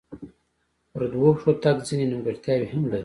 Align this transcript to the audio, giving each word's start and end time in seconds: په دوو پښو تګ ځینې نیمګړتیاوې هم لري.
په 0.93 1.03
دوو 1.13 1.29
پښو 1.37 1.51
تګ 1.63 1.77
ځینې 1.87 2.05
نیمګړتیاوې 2.09 2.67
هم 2.73 2.83
لري. 2.91 2.99